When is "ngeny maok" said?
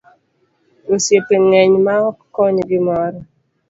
1.45-2.17